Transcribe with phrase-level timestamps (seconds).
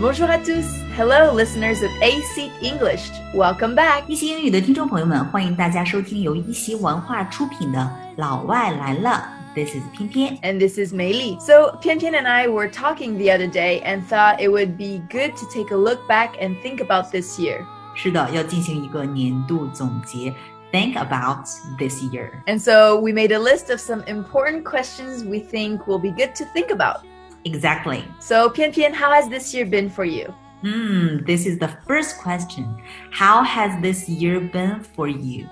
[0.00, 0.64] Bonjour à tous.
[0.96, 3.10] Hello, listeners of AC English.
[3.34, 4.04] Welcome back.
[4.06, 7.78] 一席英语的听众朋友们，欢迎大家收听由一席文化出品的《
[8.16, 9.28] 老外来了》。
[9.54, 11.38] This is 偏偏 And this is Mei Li.
[11.40, 15.02] So, Pian Pian and I were talking the other day and thought it would be
[15.10, 17.64] good to take a look back and think about this year.
[17.94, 20.32] 是的，要进行一个年度总结。
[20.72, 21.46] Think about
[21.78, 22.30] this year.
[22.46, 26.34] And so, we made a list of some important questions we think will be good
[26.36, 27.00] to think about.
[27.45, 28.03] Exactly.
[28.19, 30.33] So, Pian Pian, how has this year been for you?
[30.61, 32.75] Hmm, this is the first question.
[33.11, 35.47] How has this year been for you?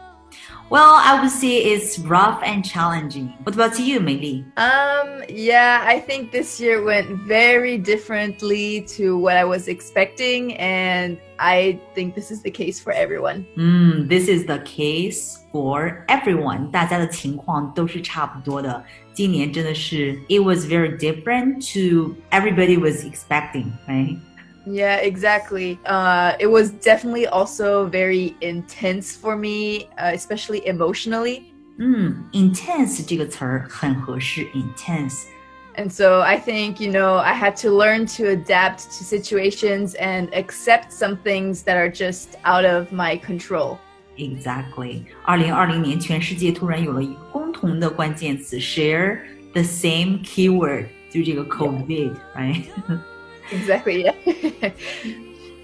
[0.72, 3.32] Well, I would say it's rough and challenging.
[3.42, 4.44] What about you, Meili?
[4.58, 11.18] Um, yeah, I think this year went very differently to what I was expecting, and
[11.38, 13.46] I think this is the case for everyone.
[13.54, 16.70] Hmm, this is the case for everyone.
[16.70, 18.84] 大家的情况都是差不多的。
[19.14, 24.18] 今年真的是 it was very different to everybody was expecting, right?
[24.66, 25.78] Yeah, exactly.
[25.86, 31.44] Uh, it was definitely also very intense for me, uh, especially emotionally.
[31.78, 35.22] 嗯，intense 这个词儿很合适，intense。
[35.76, 40.28] And so I think, you know, I had to learn to adapt to situations and
[40.34, 43.78] accept some things that are just out of my control.
[44.16, 49.20] Exactly，二零二零年全世界突然有了一个共同的关键词，share
[49.52, 52.64] the same keyword，就是这个 COVID，right？
[53.52, 54.72] Exactly, yeah.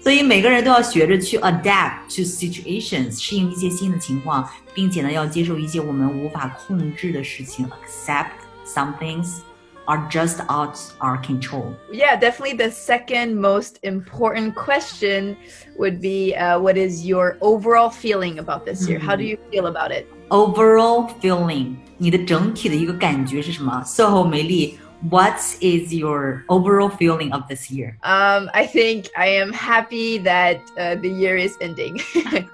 [0.01, 8.27] 所以每个人都要学着去 adapt to situations，适应一些新的情况，并且呢，要接受一些我们无法控制的事情，accept
[8.67, 9.39] some things
[9.85, 11.73] are just out our control。
[11.91, 15.35] yeah, definitely the second most important question
[15.77, 18.99] would be uh, what is your overall feeling about this year?
[18.99, 20.05] How do you feel about it?
[20.29, 23.83] Overall feeling，你的整体的一个感觉是什么？
[23.85, 24.77] SOHO 美丽
[25.09, 27.95] ，What is your overall feeling of this year？
[28.01, 32.01] Um, I think I am happy that uh, the year is ending.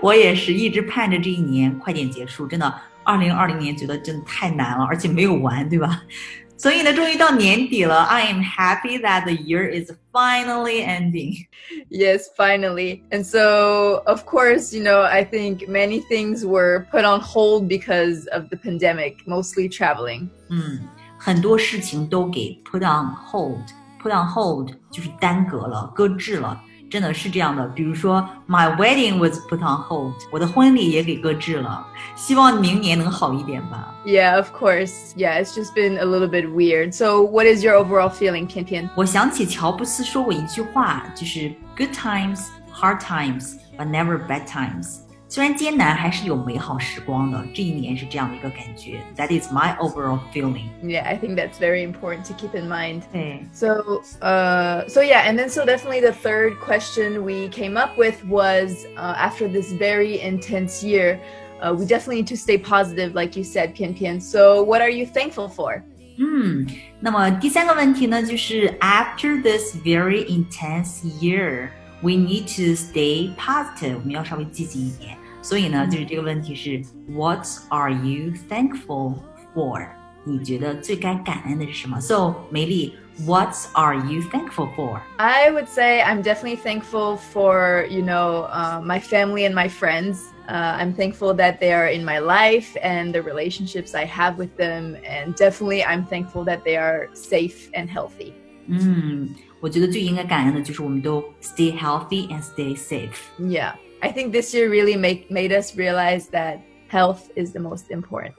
[0.00, 2.72] 我也是一直盼着这一年快点结束，真的，
[3.02, 6.02] 二零二零年觉得真的太难了，而且没有完，对吧？
[6.56, 11.46] 所以呢，终于到年底了，I am happy that the year is finally ending。
[11.90, 13.02] yes, finally.
[13.10, 18.28] And so, of course, you know, I think many things were put on hold because
[18.28, 20.28] of the pandemic, mostly traveling.
[20.50, 20.80] 嗯，
[21.18, 26.62] 很多事情都给 put on hold，put on hold 就是耽搁了，搁置了。
[26.89, 27.67] 真的是这样的。
[27.69, 31.85] 比如说，My wedding was put on hold，我的婚礼也给搁置了。
[32.15, 33.93] 希望明年能好一点吧。
[34.05, 35.13] Yeah, of course.
[35.15, 36.93] Yeah, it's just been a little bit weird.
[36.93, 38.89] So, what is your overall feeling, 翩翩？
[38.95, 44.99] 我想起乔布斯说过一句话，就是 Good times, hard times, but never bad times。
[45.28, 47.42] 虽然艰难，还是有美好时光的。
[47.54, 49.00] 这一年是这样的一个感觉。
[49.16, 50.68] That is my overall feeling。
[50.82, 53.04] Yeah, I think that's very important to keep in mind.
[53.10, 57.96] 对， So, uh, so yeah, and then so definitely the third question we came up
[57.96, 61.18] with was uh, after this very intense year,
[61.62, 64.20] uh, we definitely need to stay positive, like you said, Pian Pian.
[64.20, 65.82] So, what are you thankful for?
[66.18, 66.66] 嗯，
[67.00, 71.70] 那么第三个问题呢，就是 after this very intense year,
[72.01, 75.17] we need to stay positive，我们要稍微积极一点。
[75.41, 79.15] 所以呢，就是这个问题是 What are you thankful
[79.55, 79.87] for？
[80.25, 82.93] 你觉得最该感恩的是什么？So 梅莉
[83.25, 84.99] ，What are you thankful for?
[85.15, 90.19] I would say I'm definitely thankful for you know uh, my family and my friends.
[90.49, 94.55] Uh, I'm thankful that they are in my life and the relationships I have with
[94.57, 98.33] them, and definitely I'm thankful that they are safe and healthy.
[98.67, 98.79] 嗯。
[98.79, 99.46] Mm.
[99.60, 103.10] 我觉得最应该感恩的就是我们都 stay healthy and stay safe。
[103.38, 103.74] Yeah.
[104.00, 106.58] I think this year really make, made us realize that
[106.90, 108.32] health is the most important.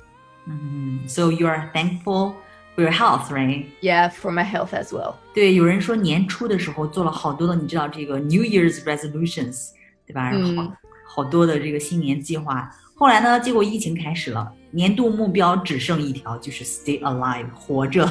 [0.46, 2.36] 嗯，So you are thankful
[2.75, 3.68] for your health, right？
[3.81, 5.16] Yeah, for my health as well.
[5.34, 9.69] 对，有人说年初的时候做了好多的，你知道这个 New Year's resolutions，
[10.06, 10.30] 对吧？
[10.31, 10.74] 然后
[11.18, 12.69] 好、嗯好多的这个新年计划。
[12.96, 18.03] 后来呢，结果疫情开始了，年度目标只剩一条，就是 stay alive，活着。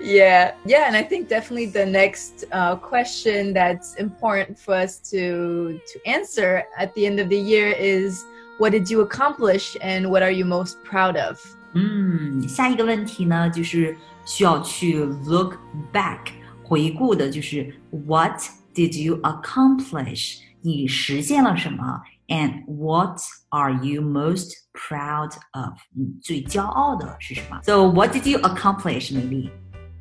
[0.00, 5.72] yeah, yeah, and I think definitely the next uh, question that's important for us to
[5.72, 8.24] to answer at the end of the year is
[8.58, 11.38] what did you accomplish and what are you most proud of?
[11.74, 13.96] 嗯，下一个问题呢，就是
[14.26, 15.56] 需要去 look
[15.92, 16.32] back
[16.62, 18.40] 回顾的，就是 What
[18.74, 20.38] did you accomplish？
[20.64, 22.00] 你实现了什么？
[22.28, 25.74] And what are you most proud of？
[25.94, 27.60] 你最骄傲的是什么？
[27.62, 29.50] So what did you accomplish, maybe?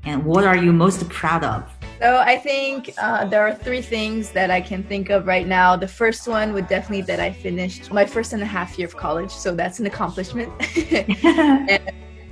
[0.04, 1.64] And what are you most proud of?
[2.00, 5.76] So I think uh, there are three things that I can think of right now.
[5.76, 8.96] The first one would definitely that I finished my first and a half year of
[8.96, 10.50] college, so that's an accomplishment.
[10.94, 11.82] and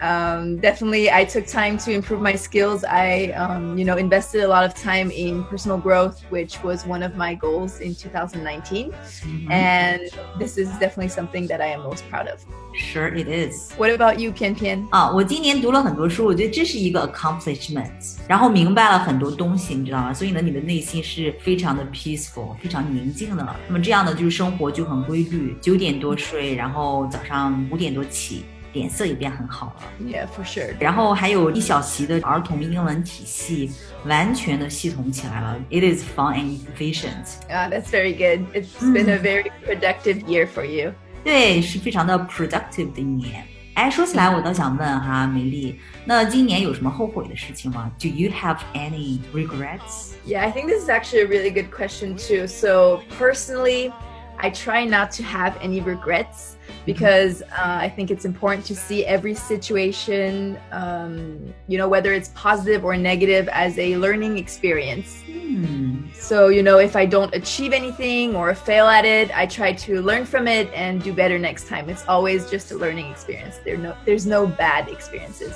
[0.02, 2.84] Um, definitely, I took time to improve my skills.
[2.84, 7.02] I, um, you know, invested a lot of time in personal growth, which was one
[7.02, 8.94] of my goals in 2019.
[9.50, 10.02] And
[10.38, 12.46] this is definitely something that I am most proud of.
[12.76, 13.74] Sure, it is.
[13.76, 14.88] What about you, Pian Pian?
[14.92, 20.14] 啊，我今年读了很多书，我觉得这是一个 accomplishment，然后明白了很多东西，你知道吗？
[20.14, 23.56] 所以呢，你的内心是非常的 peaceful，非常宁静的。
[23.68, 29.83] 那么这样呢，就是生活就很规律，九点多睡，然后早上五点多起， 脸色也变很好了。
[30.01, 30.69] Yeah, for sure.
[30.69, 30.75] sure。
[30.81, 33.71] 然后还有一小旗的儿童英文体系
[34.05, 35.57] 完全的系统起来了。
[35.71, 37.27] It is fun and efficient.
[37.49, 38.47] Ah,、oh, that's very good.
[38.55, 38.93] It's mm.
[38.93, 40.93] been a very productive year for you.
[41.25, 43.45] 对，是非常的 productive 的一年。
[43.75, 50.11] 哎，说起来，我倒想问哈，梅莉，那今年有什么后悔的事情吗？Do you have any regrets?
[50.27, 52.47] Yeah, I think this is actually a really good question too.
[52.47, 53.93] So personally.
[54.42, 59.04] I try not to have any regrets because uh, I think it's important to see
[59.04, 65.24] every situation, um, you know, whether it's positive or negative, as a learning experience.
[65.28, 69.74] 嗯， So, you know, if I don't achieve anything or fail at it, I try
[69.74, 71.90] to learn from it and do better next time.
[71.90, 73.58] It's always just a learning experience.
[73.66, 75.56] There no, there's no bad experiences.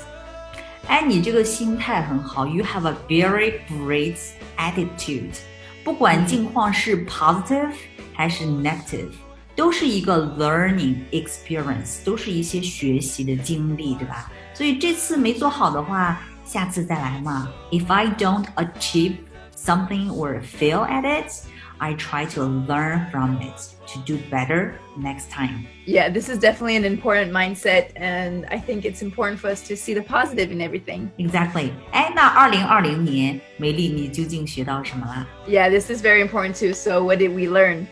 [0.88, 4.18] 哎，你这个心态很好，You have a very great
[4.56, 5.36] attitude。
[5.86, 7.72] 不管境况是 positive
[8.12, 9.10] 还是 negative，
[9.56, 14.30] 都是一个 learning experience，都是一些学习的经历，对吧？
[14.54, 17.48] 所以这次没做好的话，下次再来嘛。
[17.70, 19.16] If I don't achieve
[19.56, 21.32] something or fail at it,
[21.80, 25.66] I try to learn from it to do better next time.
[25.84, 29.76] Yeah, this is definitely an important mindset, and I think it's important for us to
[29.76, 31.10] see the positive in everything.
[31.18, 31.72] Exactly。
[31.90, 35.26] 哎，那二零二零年，美丽，你究竟学到什么啦？
[35.48, 36.72] Yeah, this is very important too.
[36.72, 37.86] So, what did we learn?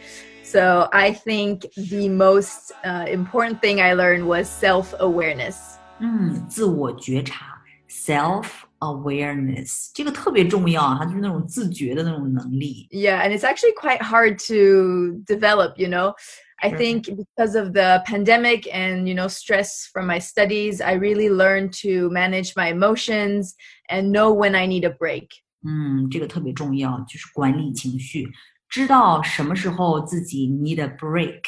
[0.45, 5.57] So, I think the most uh, important thing I learned was self awareness.
[5.99, 8.45] 嗯，自我觉察 （self
[8.85, 12.87] awareness） 这个特别重要啊，它就是那种自觉的那种能力。
[12.91, 16.15] Yeah, and it's actually quite hard to develop, you know.
[16.63, 16.79] I Sure.
[16.79, 21.73] think because of the pandemic and, you know, stress from my studies, I really learned
[21.81, 23.55] to manage my emotions
[23.89, 25.29] and know when I need a break.
[25.63, 28.29] 嗯，这个特别重要，就是管理情绪，
[28.69, 31.41] 知道什么时候自己 need a break，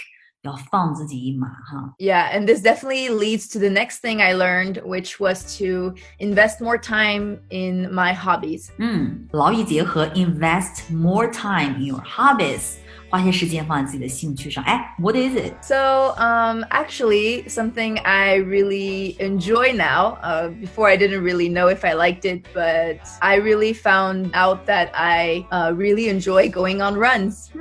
[0.47, 1.95] 要放自己一马哈。
[1.99, 6.61] Yeah, and this definitely leads to the next thing I learned, which was to invest
[6.61, 8.71] more time in my hobbies.
[8.79, 12.79] 嗯，劳逸结合，invest more time in your hobbies，
[13.09, 14.65] 花些时间放在自己的兴趣上。
[14.65, 15.53] 哎，what is it？
[15.63, 20.17] So, um, actually, something I really enjoy now.
[20.23, 24.67] Uh, before, I didn't really know if I liked it, but I really found out
[24.67, 27.51] that I uh, really enjoy going on runs.
[27.55, 27.61] 嗯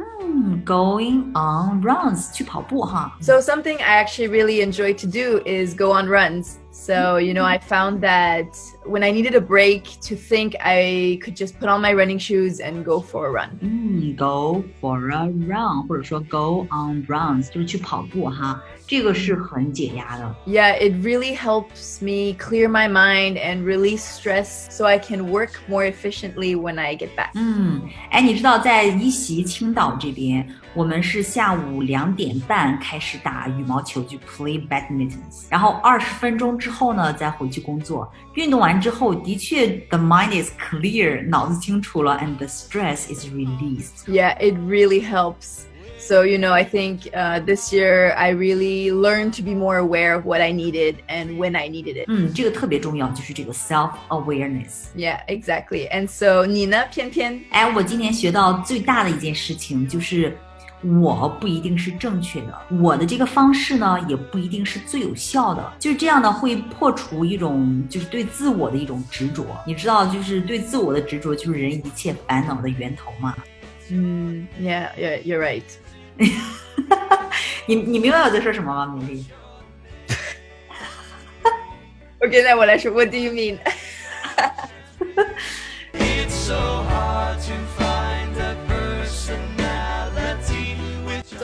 [0.65, 3.17] ，going on runs，去跑步哈。
[3.21, 6.57] So, something I actually really enjoy to do is go on runs.
[6.71, 8.47] So, you know, I found that
[8.85, 12.59] when I needed a break to think, I could just put on my running shoes
[12.59, 13.49] and go for a run.
[13.61, 20.35] 嗯，go for a run，或者说 go on runs，就是去跑步哈，这个是很解压的。
[20.45, 25.51] Yeah, it really helps me clear my mind and release stress so I can work
[25.67, 27.31] more efficiently when I get back.
[27.35, 35.19] 嗯，哎，你知道在一席青岛这边，我们是下午两点半开始打羽毛球，就 play badminton，
[35.49, 38.11] 然后二十分钟之后呢，再回去工作。
[38.35, 44.05] 运动完 之后，的确 the mind is clear，脑子清楚了，and the stress is released。
[44.07, 45.65] Yeah, it really helps.
[45.99, 50.15] So, you know, I think uh, this year I really learned to be more aware
[50.15, 52.05] of what I needed and when I needed it.
[52.07, 54.87] 嗯，这个特别重要，就是这个 self awareness。
[54.95, 55.87] Yeah, exactly.
[55.89, 60.35] And so, Nina Pian Pian, 哎，我今年学到最大的一件事情就是，
[60.82, 65.72] 我不一定是正确的，我的这个方式呢，也不一定是最有效的。
[65.78, 69.44] 就是这样呢，会破除一种就是对自我的一种执着。
[69.66, 73.34] 你知道，就是对自我的执着，就是人一切烦恼的源头嘛。
[73.88, 75.62] mm, yeah, yeah, you're right.
[77.66, 79.24] 你你明白我在说什么吗，米粒
[82.20, 83.58] ？Okay, now what, I should, what do you mean?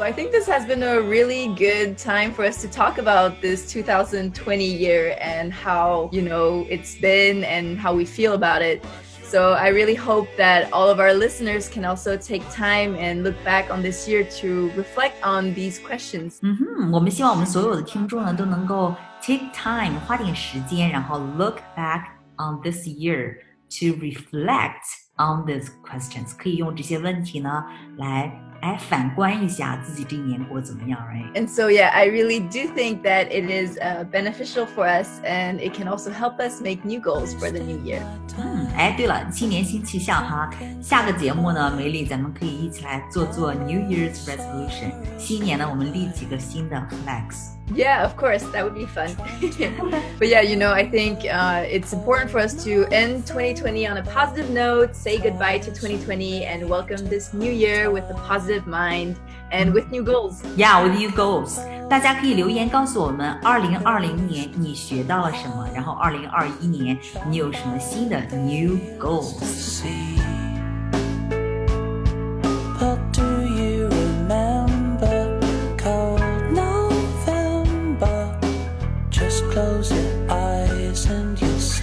[0.02, 3.42] So I think this has been a really good time for us to talk about
[3.42, 8.84] this 2020 year and how, you know, it's been and how we feel about it.
[9.24, 13.36] So I really hope that all of our listeners can also take time and look
[13.44, 16.40] back on this year to reflect on these questions.
[16.42, 22.04] 嗯哼，我们希望我们所有的听众呢都能够 take time 花点时间，然后 look back
[22.38, 23.36] on this year
[23.70, 24.86] to reflect
[25.18, 27.66] on these questions，可以用这些问题呢
[27.98, 28.32] 来
[28.63, 35.59] 哎，反观一下自己这一年过得怎么样，right？And so, yeah, I really do think that it is uh, beneficial for us and
[35.59, 38.03] it can also help us make new goals for the new year.
[38.39, 40.49] 嗯，哎，对了，新年新气象哈，
[40.81, 44.93] 下个节目呢，美丽咱们可以一起来做做 New Year's resolution。
[45.19, 47.62] 新年呢，我们立几个新的 flags。
[47.76, 49.10] Yeah, of course, that would be fun.
[50.18, 53.98] but yeah, you know, I think uh, it's important for us to end 2020 on
[53.98, 58.66] a positive note, say goodbye to 2020, and welcome this new year with a positive
[58.68, 59.18] mind
[59.52, 60.42] and with new goals.
[60.56, 61.60] Yeah, with new goals，
[61.90, 66.98] 大家可以留言告诉我们，二零二零年你学到了什么，然后二零二一年
[67.30, 69.36] 你有什么新的 new goals。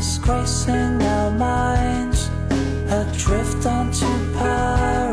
[0.00, 2.30] disgracing our minds,
[2.88, 5.09] adrift onto parallel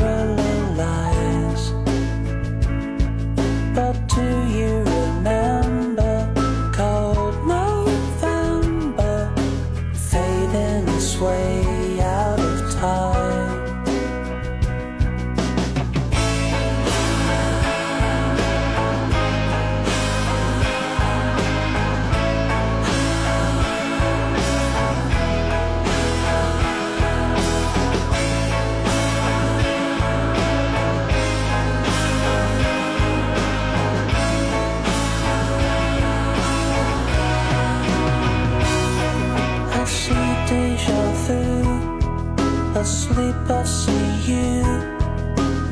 [42.79, 44.61] Asleep, I see you.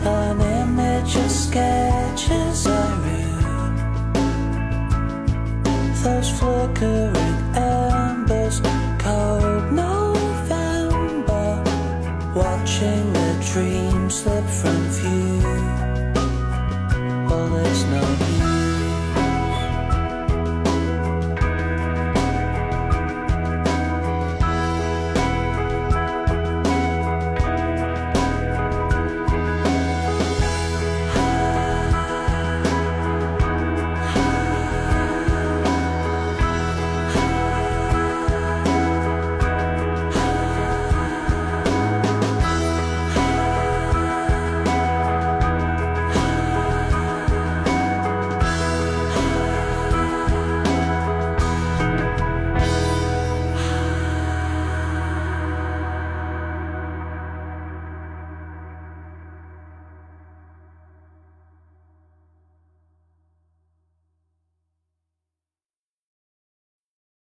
[0.03, 2.69] An image of sketches I
[3.05, 3.75] read.
[6.03, 7.34] Those flickering